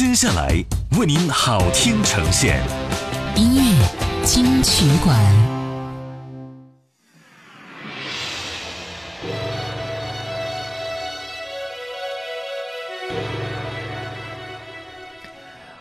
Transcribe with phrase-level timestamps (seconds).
[0.00, 0.48] 接下来
[0.98, 2.58] 为您好听呈现，
[3.36, 5.14] 音乐金曲馆。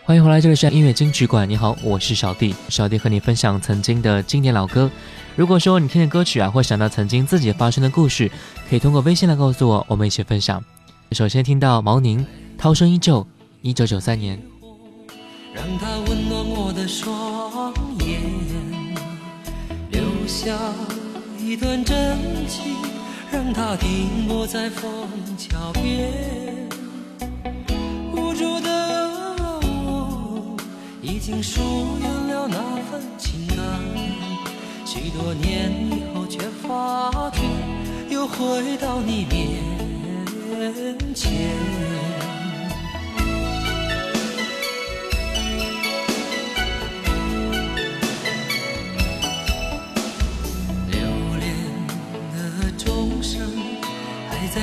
[0.04, 1.50] 欢迎回来，这里是音乐金曲馆。
[1.50, 2.54] 你好，我是小弟。
[2.68, 4.92] 小弟和你分享曾经的经典老歌。
[5.38, 8.30] 如果说你听见歌曲啊，会想到曾经自己发生的故事，
[8.70, 10.62] 可以通过微信来告诉我，我们一起分享。
[11.14, 12.20] 首先听到毛宁
[12.58, 13.24] 《涛声依旧》，
[13.62, 14.42] 一九九三年。
[15.54, 17.74] 让它温暖我的双
[18.06, 18.22] 眼，
[19.92, 20.56] 留下
[21.38, 22.18] 一段真
[22.48, 22.78] 情，
[23.32, 26.14] 让它停泊在枫桥边。
[28.14, 30.56] 无助的我
[31.02, 31.60] 已经疏
[32.00, 32.58] 远了那
[32.90, 33.58] 份情感，
[34.86, 37.42] 许多年以后却发觉
[38.10, 39.64] 又回到你面
[41.14, 42.09] 前。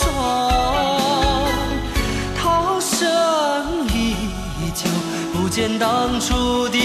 [0.00, 1.46] 霜，
[2.36, 4.14] 涛声依
[4.74, 4.88] 旧，
[5.32, 6.78] 不见当初的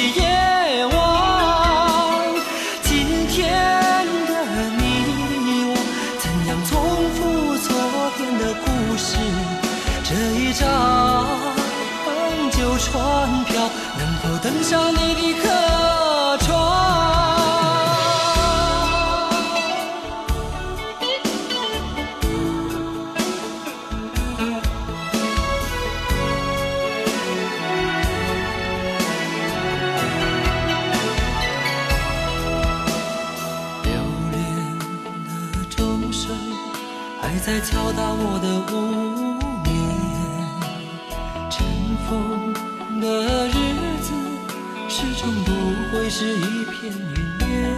[46.17, 47.15] 是一片云
[47.49, 47.75] 烟。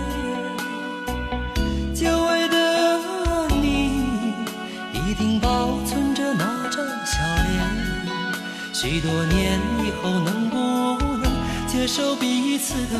[1.91, 2.55] 久违的
[3.59, 3.65] 你，
[4.93, 7.17] 一定保存着那张笑
[7.49, 7.57] 脸。
[8.71, 10.55] 许多年以后，能不
[11.17, 11.23] 能
[11.65, 12.99] 接受彼此的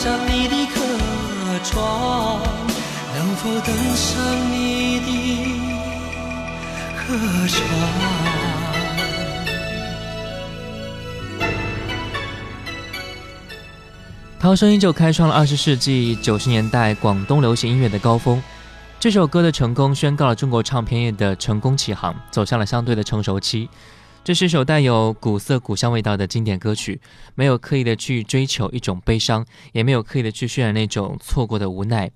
[0.00, 0.80] 上你的客
[1.62, 1.78] 船？
[3.14, 4.16] 能否登上
[4.50, 5.06] 你的
[6.96, 7.12] 客
[7.46, 7.60] 船？
[14.38, 18.42] 涛声依旧开创了二十世纪九十年代广东流行音乐的高峰。
[18.98, 23.68] 这首歌的成功宣告了中国唱片业的成功起航，走向了相对的成熟期。
[24.30, 27.00] 这是一首带有古色古香味道的经典歌曲，
[27.34, 32.08] 没有刻意的去追求一种悲伤，也没有刻意的去渲染那种错过的无奈，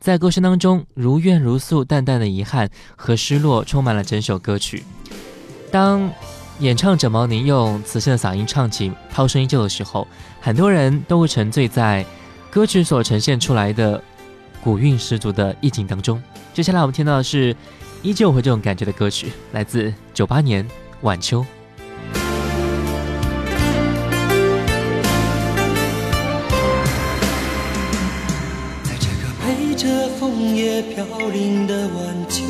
[0.00, 4.82] 在歌声当中如怨如诉，淡淡的遗憾和失落充满了整首歌曲。
[5.70, 6.10] 当
[6.58, 10.08] 演唱者毛宁用磁性的嗓音唱起《涛声依旧》的时候，
[10.40, 12.04] 很多人都会沉醉在
[12.50, 14.02] 歌曲所呈现出来的
[14.64, 16.20] 古韵十足的意境当中。
[16.52, 17.54] 接下来我们听到的是
[18.02, 20.68] 依旧会这种感觉的歌曲，来自九八年。
[21.02, 21.44] 晚秋。
[28.82, 32.44] 在这个陪着枫叶飘零的晚秋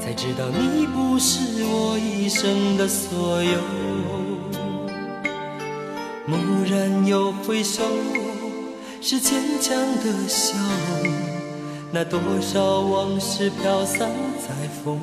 [0.00, 3.60] 才知道你不是我一生的所有。
[6.28, 6.36] 蓦
[6.70, 7.82] 然又回首
[9.00, 10.58] 是牵强的笑
[11.02, 11.12] 容
[11.90, 15.00] 那多少往事飘散在风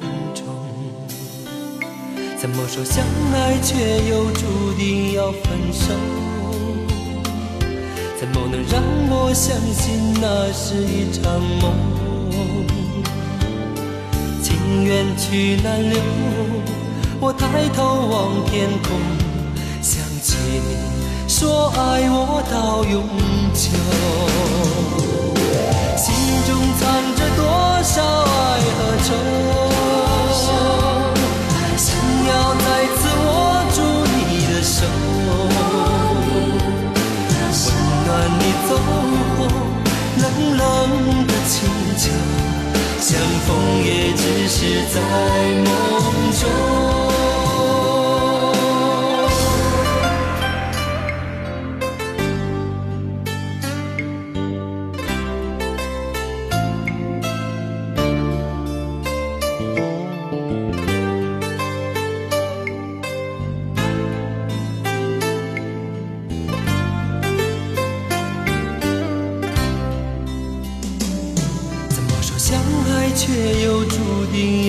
[2.48, 3.04] 怎么说相
[3.34, 3.74] 爱却
[4.08, 5.96] 又注定要分手？
[8.20, 11.74] 怎么能让我相信那是一场梦？
[14.44, 16.00] 情缘去难留，
[17.20, 18.96] 我抬头望天空，
[19.82, 20.78] 想起你
[21.28, 23.02] 说爱我到永
[23.56, 23.72] 久，
[25.98, 26.14] 心
[26.46, 27.42] 中藏着多
[27.82, 29.10] 少爱和愁，
[34.76, 35.48] 手，温
[38.06, 38.10] 暖。
[38.38, 38.76] 你走
[39.38, 39.40] 后，
[40.18, 40.24] 冷
[40.58, 40.60] 冷
[41.26, 41.54] 的清
[41.98, 42.04] 秋，
[43.00, 43.08] 相
[43.46, 43.48] 逢
[43.86, 44.58] 也只是
[44.94, 44.96] 在
[45.64, 45.66] 梦
[46.42, 46.95] 中。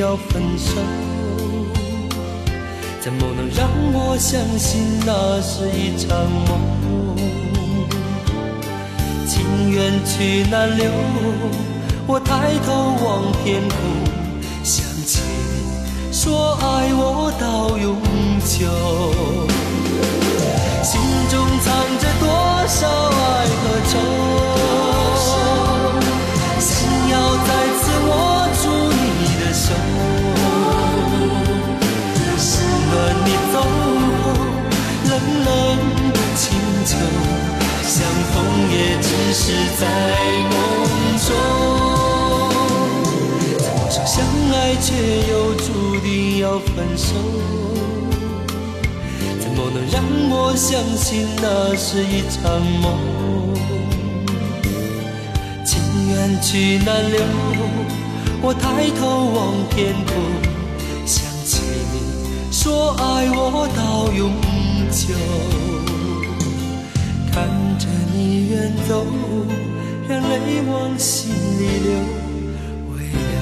[0.07, 0.71] 要分手，
[3.01, 6.17] 怎么能让我相信那是一场
[6.47, 7.17] 梦？
[9.27, 10.89] 情缘去难留，
[12.07, 12.73] 我抬头
[13.05, 13.77] 望天空，
[14.63, 15.23] 想起
[16.09, 18.01] 你说爱我到永
[18.47, 18.63] 久，
[20.85, 21.67] 心中藏
[21.99, 22.25] 着多
[22.69, 23.27] 少爱
[23.59, 23.99] 和愁，
[38.37, 39.43] 相逢也只是
[39.81, 39.83] 在
[40.51, 40.53] 梦
[41.25, 41.29] 中。
[43.57, 44.15] 怎么说相
[44.53, 44.93] 爱却
[45.31, 47.15] 又注定要分手？
[49.41, 53.55] 怎么能让我相信那是一场梦？
[55.65, 55.81] 情
[56.11, 57.23] 缘去难留，
[58.43, 60.15] 我抬头望天空。
[61.07, 61.97] 想起你
[62.53, 64.31] 说爱我到永
[64.91, 65.15] 久，
[67.33, 67.49] 看
[68.29, 69.07] 你远走，
[70.09, 71.91] 让泪往心里流，
[72.91, 73.37] 为了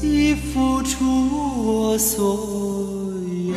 [0.00, 1.04] 你已付出
[1.64, 2.34] 我所
[3.46, 3.54] 有。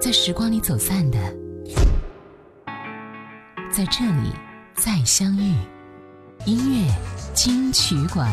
[0.00, 1.18] 在时光里走散的，
[3.68, 4.32] 在这里
[4.76, 5.52] 再相遇。
[6.46, 6.94] 音乐
[7.34, 8.32] 金曲馆，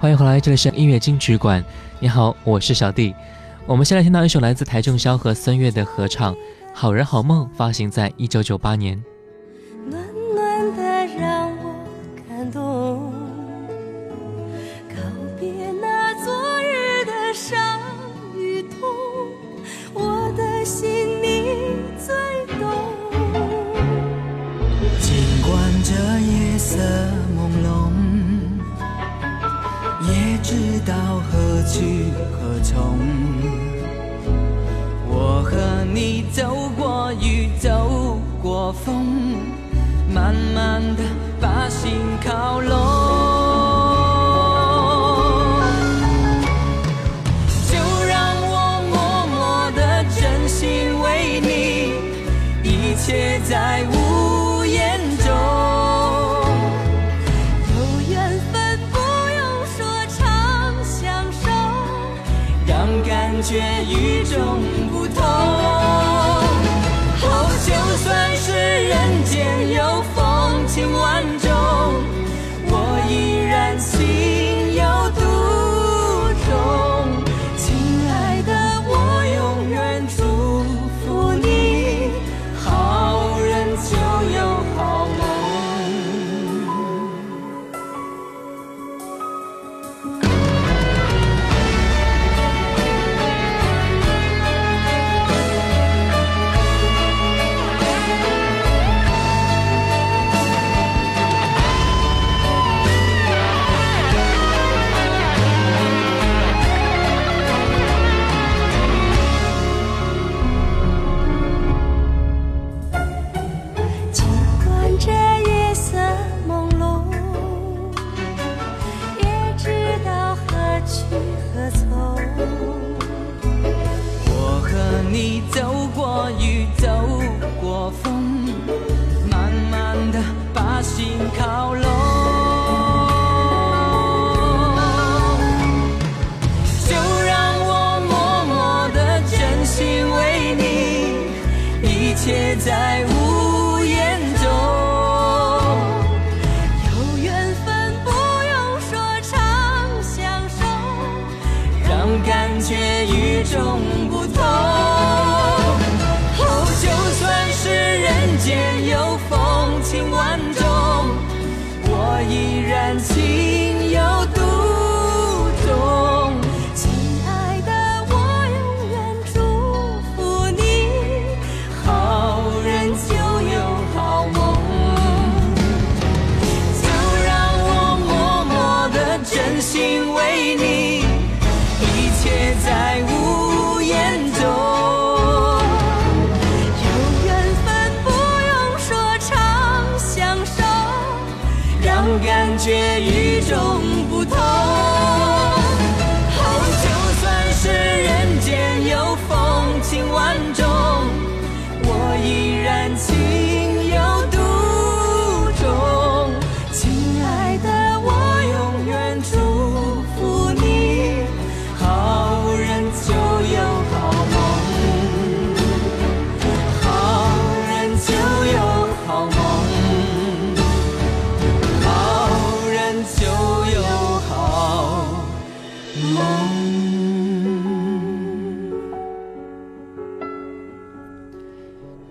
[0.00, 1.64] 欢迎回来，这里是音乐金曲馆。
[2.00, 3.14] 你好，我是小弟。
[3.64, 6.34] 我们先来听到一首来自台正宵和孙悦的合唱
[6.74, 9.00] 《好人好梦》，发行在一九九八年。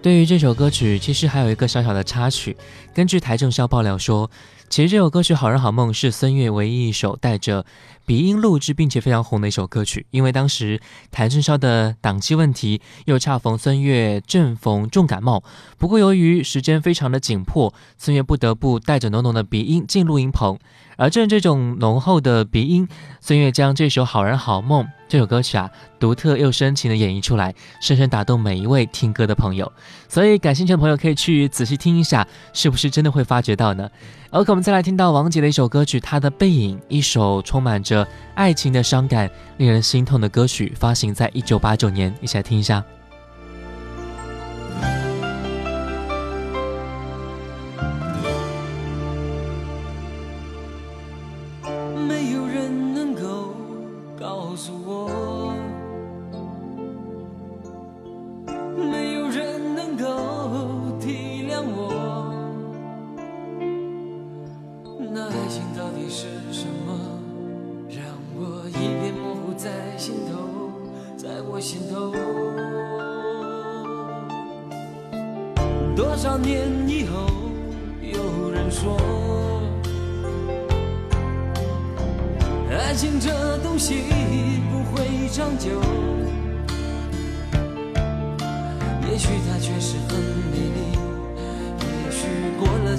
[0.07, 2.55] 对于这首歌曲，其实还有一个小小的插曲。
[2.93, 4.31] 根据台政消爆料说，
[4.69, 7.65] 其实这首歌曲《好人好梦》是孙悦唯一一首带着
[8.05, 10.05] 鼻音录制并且非常红的一首歌曲。
[10.11, 10.79] 因为当时
[11.11, 15.43] 台政消的档期问题，又恰逢孙悦正逢重感冒。
[15.77, 20.57] 不过由于时间非常的紧迫，孙悦不得不带着浓浓的鼻音进录音棚。
[20.97, 22.87] 而正这种浓厚的鼻音，
[23.21, 29.71] 孙悦将这首《好人好梦》这首歌曲啊，独特又深情的演绎出来，深深打动每一位听歌的朋友。
[30.09, 33.87] 所以感兴趣的朋友可以去仔细听一下，是不是真的会发觉到呢
[34.31, 42.83] ？OK，我们再来听到王杰的一首歌曲《他的背影》，一首充满着爱情的伤感、令人心痛的歌曲，发行在一九八九年，一起来听一下。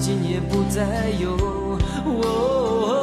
[0.09, 1.37] 今夜不再有。
[2.07, 2.98] 哦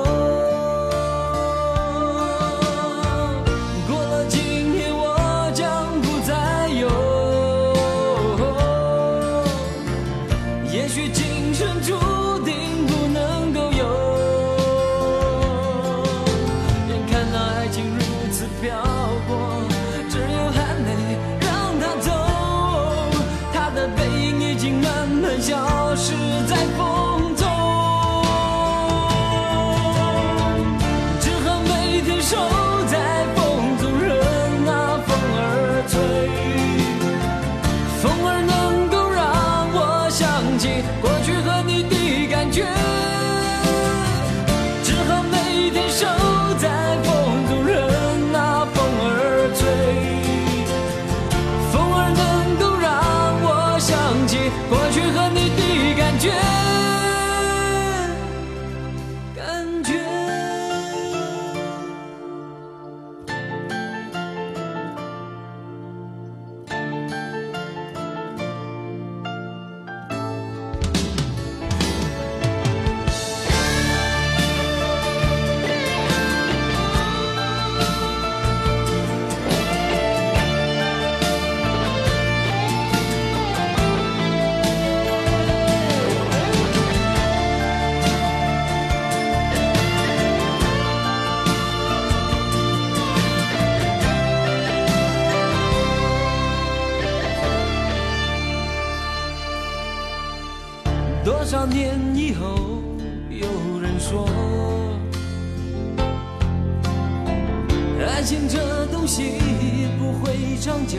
[108.26, 109.34] 爱情这东西
[110.00, 110.98] 不会长久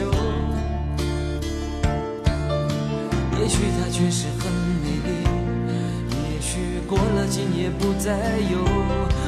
[3.37, 4.49] 也许它确实很
[4.81, 5.27] 美丽
[6.09, 8.63] 也许过了今夜不再有。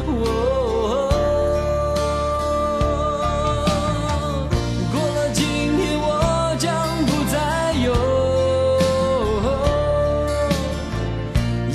[0.07, 1.09] 哦
[4.93, 5.43] 过了今
[5.77, 6.71] 夜我将
[7.05, 7.87] 不再有。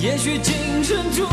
[0.01, 1.27] 也许今生注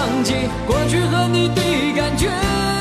[0.00, 0.32] 忘记
[0.66, 1.62] 过去和你的
[1.94, 2.79] 感觉。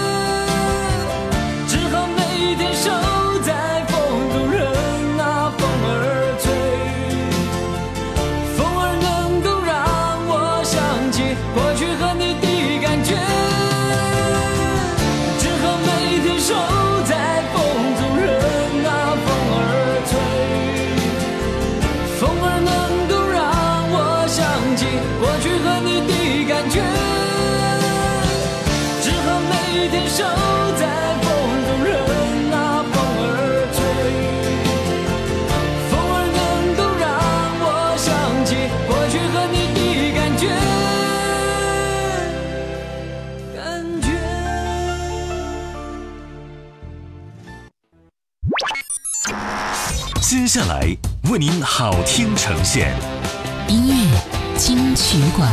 [50.49, 50.97] 下来
[51.29, 52.91] 为您好听呈现。
[53.67, 55.47] 音乐金曲馆。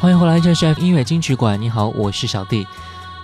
[0.00, 1.60] 欢迎回来，这是 F 音乐金曲馆。
[1.60, 2.66] 你好，我是小弟。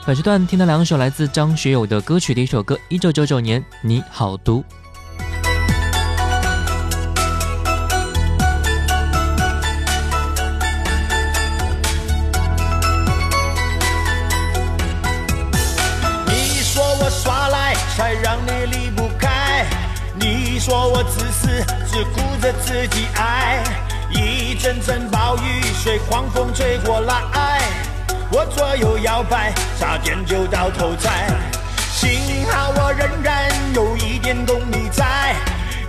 [0.04, 4.62] 本时段听到两首来自张学友的歌曲，第一首歌，一九九九年《你好毒》。
[21.98, 23.60] 只顾着自己爱。
[24.08, 27.60] 一阵阵暴雨，随狂风吹过来，
[28.30, 31.26] 我左右摇摆，差点就到头栽。
[31.90, 35.34] 幸好我仍然有一点功力在，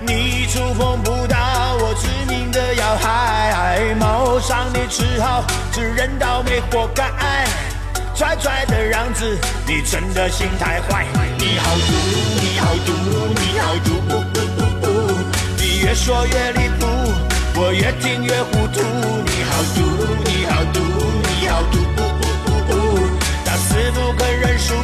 [0.01, 1.37] 你触碰不到
[1.79, 7.03] 我致命的要害，谋伤你只好自认倒霉活该。
[8.15, 11.05] 拽拽的样子，你真的心太坏。
[11.37, 11.93] 你好毒，
[12.41, 12.93] 你好毒，
[13.35, 14.58] 你好毒，
[15.89, 16.85] 越说越离谱，
[17.55, 18.79] 我越听越糊涂。
[19.25, 19.81] 你好毒，
[20.23, 20.79] 你好毒，
[21.25, 23.09] 你好毒，呜呜呜呜
[23.43, 24.75] 打死不肯认输，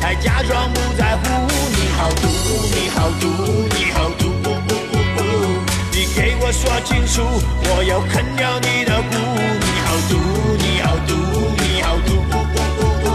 [0.00, 1.46] 还假装不在乎。
[1.76, 2.28] 你好毒，
[2.72, 3.28] 你好毒，
[3.76, 5.60] 你好毒，呜呜呜呜
[5.92, 7.20] 你给我说清楚，
[7.68, 9.18] 我要啃掉你的骨。
[9.60, 10.16] 你好毒，
[10.56, 11.12] 你好毒，
[11.58, 13.06] 你好毒，呜呜呜呜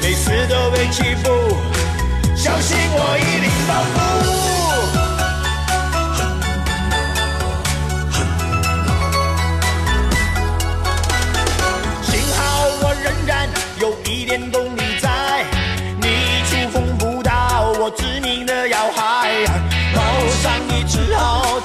[0.00, 1.34] 每次都被欺负，
[2.36, 4.09] 相信我一定报复。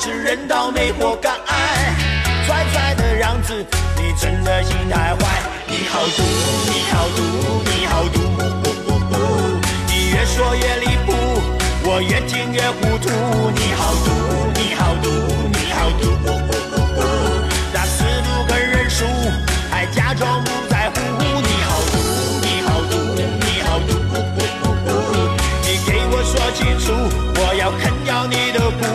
[0.06, 1.32] 是人倒霉活该。
[2.46, 3.66] 拽拽的样子，
[3.98, 5.42] 你真的心太坏。
[5.66, 6.22] 你好毒，
[6.70, 7.24] 你好毒，
[7.66, 11.12] 你好毒，呜呜呜呜你越说越离谱，
[11.86, 13.10] 我越听越糊涂。
[13.56, 14.12] 你好毒，
[14.54, 15.10] 你好毒，
[15.50, 17.02] 你好毒，呜呜呜呜
[17.74, 19.08] 打死不肯认输，
[19.72, 21.02] 还假装不在乎。
[21.18, 21.34] 你
[21.66, 21.98] 好毒，
[22.44, 22.94] 你好毒，
[23.42, 26.94] 你好毒，呜呜呜呜你给我说清楚，
[27.42, 28.86] 我要啃掉你的骨。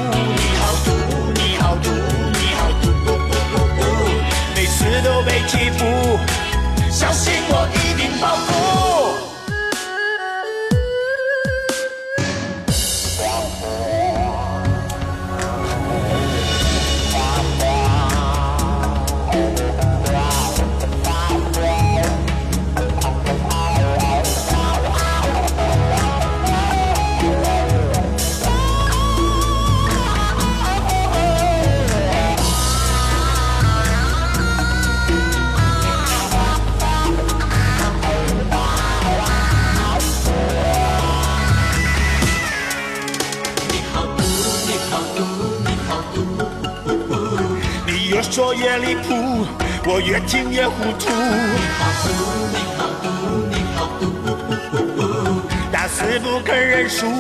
[49.93, 51.11] 我越听越糊涂。
[51.11, 52.07] 你好毒，
[52.55, 53.11] 你好毒，
[53.51, 54.07] 你好毒，
[55.73, 57.11] 打死不肯认输，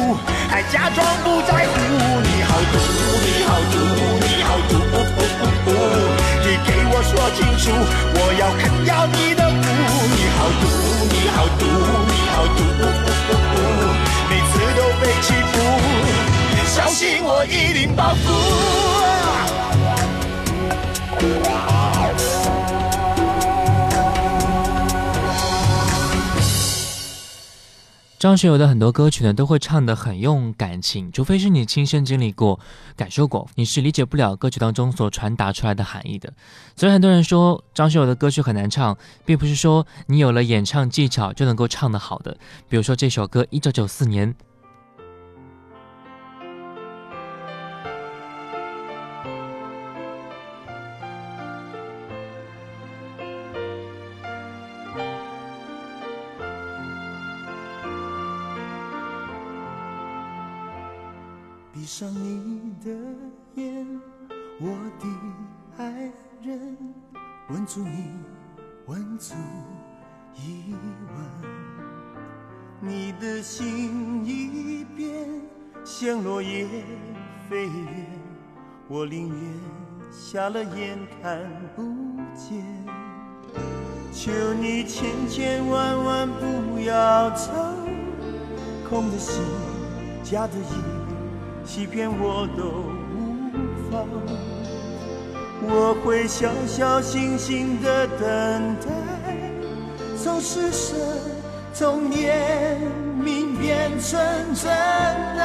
[0.48, 1.74] 还假装不在乎。
[2.22, 2.78] 你好毒，
[3.26, 3.74] 你好毒，
[4.22, 4.78] 你好毒，
[6.46, 7.74] 你给我说清楚，
[8.14, 9.66] 我要啃掉你的骨。
[10.14, 10.62] 你好毒，
[11.10, 11.66] 你好毒，
[12.06, 12.62] 你好毒，
[14.30, 15.58] 每次都被欺负，
[16.66, 18.30] 小心我一定报复。
[28.20, 32.60] 张学友的很多歌曲呢，都会唱得很用感情，除非是你亲身经历过、
[32.94, 36.30] 感受过，你是理解不了歌曲当中所传达出来的含义的。
[36.76, 42.36] 所以很多人说张学友的歌曲很难唱，并不是说你有了演唱技巧就能够唱得好的。
[42.68, 44.34] 比如说这首歌，一九九四年。
[69.20, 69.34] 足
[70.34, 70.74] 一
[71.14, 71.50] 吻。
[72.80, 75.28] 你的心已变，
[75.84, 76.66] 像落叶
[77.46, 78.06] 飞远，
[78.88, 79.38] 我宁愿
[80.10, 81.38] 瞎了眼看
[81.76, 81.82] 不
[82.34, 82.64] 见。
[84.10, 87.52] 求你千千万万不要走，
[88.88, 89.42] 空的心，
[90.22, 92.64] 假的意，欺骗我都
[93.12, 93.50] 无
[93.90, 94.08] 妨。
[95.72, 98.88] 我会小小心心的等待，
[100.20, 100.98] 从失神，
[101.72, 102.76] 从怜
[103.22, 104.18] 悯变成
[104.52, 105.40] 真爱！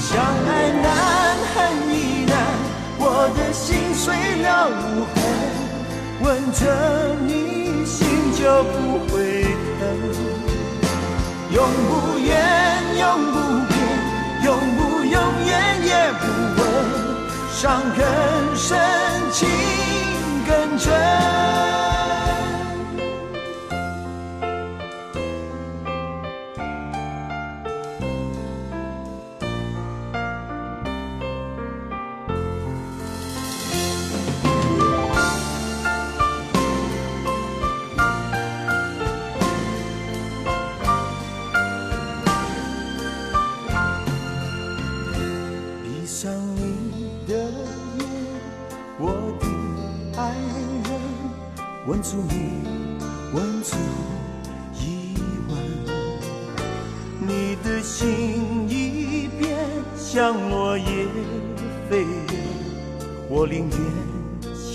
[0.00, 0.84] 相爱难，
[1.54, 1.56] 恨
[1.94, 1.94] 亦
[2.26, 2.34] 难，
[2.98, 5.16] 我的心碎了无痕，
[6.24, 6.60] 吻着
[7.24, 7.94] 你心
[8.34, 8.74] 就不
[9.06, 9.14] 会
[9.78, 9.80] 疼，
[11.52, 12.34] 永不怨，
[12.98, 13.36] 永不
[17.58, 18.78] 伤更深，
[19.32, 19.48] 情
[20.46, 21.85] 更真。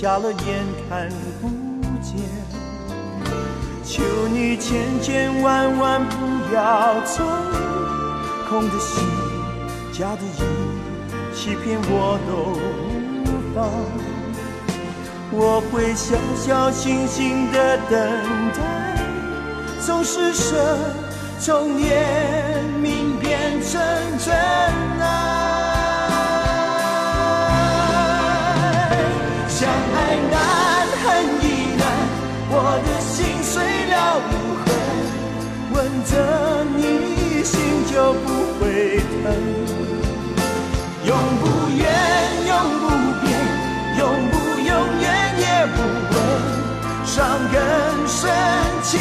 [0.02, 1.08] 瞎了眼看
[1.40, 1.48] 不
[2.02, 2.18] 见。
[3.86, 7.24] 求你千千万万不要走，
[8.50, 9.04] 空的心，
[9.94, 10.42] 假的意。
[11.36, 12.32] 欺骗我都
[13.22, 13.70] 无妨，
[15.32, 17.94] 我会小小心心的等
[18.58, 18.60] 待，
[19.86, 20.58] 从失神，
[21.40, 23.80] 从念明变成
[24.18, 24.34] 真
[25.00, 25.41] 爱。
[36.12, 37.60] 着你心
[37.92, 38.28] 就不
[38.60, 39.24] 会疼。
[41.06, 41.44] 永不
[41.78, 41.84] 怨，
[42.48, 42.84] 永不
[43.22, 43.32] 变，
[43.98, 44.70] 永不永
[45.02, 45.06] 远
[45.40, 45.44] 也
[45.74, 45.78] 不
[46.12, 46.16] 问，
[47.06, 47.16] 伤
[47.52, 47.56] 更
[48.08, 48.30] 深，
[48.84, 48.92] 情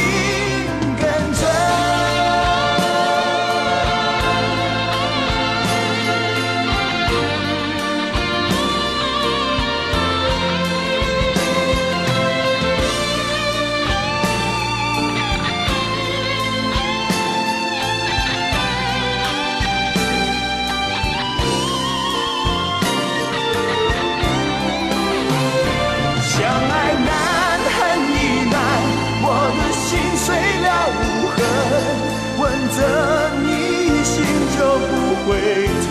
[35.30, 35.38] 不会
[35.86, 35.90] 疼。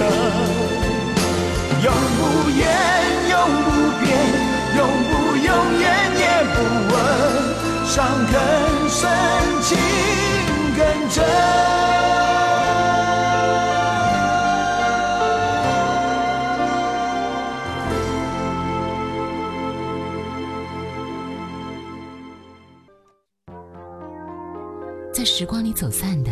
[1.82, 2.62] 永不言，
[3.30, 3.68] 永不
[4.04, 4.12] 变，
[4.76, 5.48] 永不永
[5.80, 5.84] 远
[6.20, 6.24] 也
[6.56, 6.58] 不
[6.92, 6.98] 问，
[7.86, 7.96] 伤
[8.30, 8.36] 更
[8.90, 9.10] 深，
[9.62, 9.70] 情
[10.76, 11.24] 更真。
[25.14, 26.32] 在时光里走散的，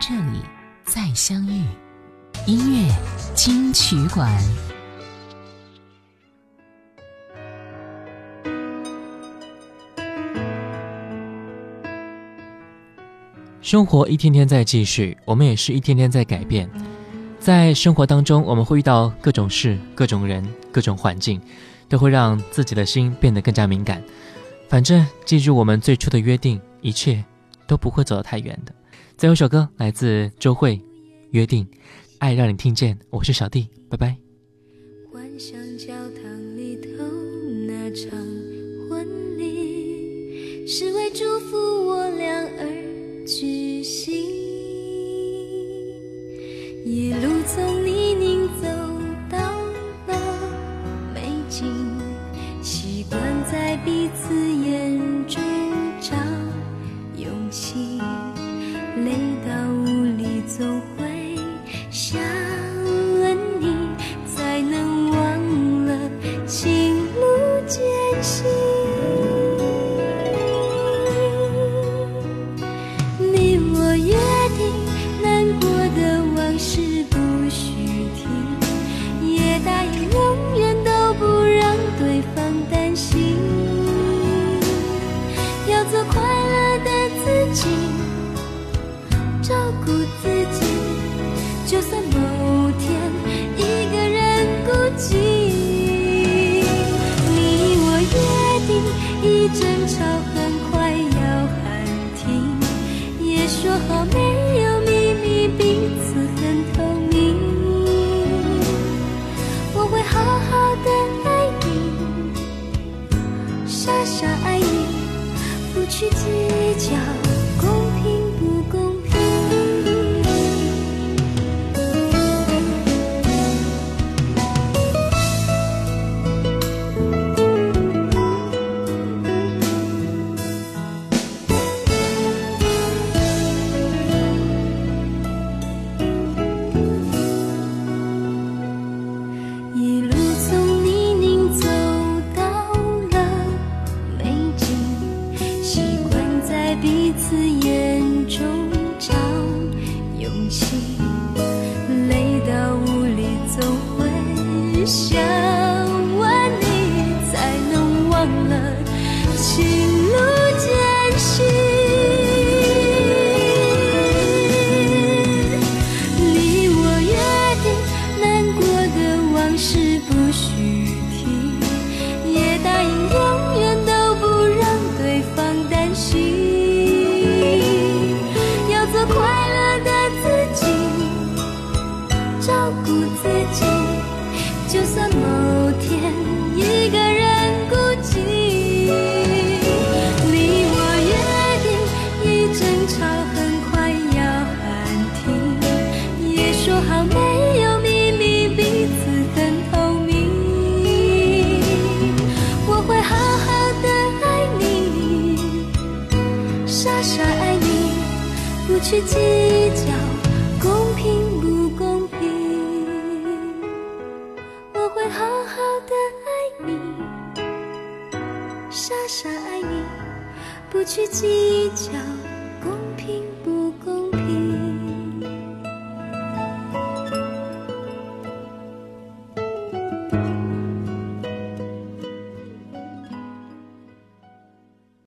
[0.00, 0.40] 这里
[0.84, 1.64] 再相遇。
[2.46, 2.94] 音乐
[3.34, 4.30] 金曲馆，
[13.60, 16.70] 生活一天天在继续，我们也是一天天在改变。
[17.40, 21.40] 在生活当中，我们会遇到各种事、各种人、各种环境，
[21.88, 24.02] 都会让自己的心变得更加敏感。
[24.68, 27.24] 反正记住我们最初的约定，一切
[27.66, 28.72] 都不会走得太远的。
[29.16, 30.76] 最后一首歌来自周蕙，
[31.30, 31.64] 《约定》，
[32.18, 32.98] 爱让你听见。
[33.08, 34.14] 我是小弟，拜拜。
[35.10, 35.86] 幻想教
[36.20, 37.02] 堂里头
[37.66, 38.10] 那场
[38.90, 44.12] 婚礼，是为祝福我俩而举行。
[46.84, 47.62] 一路走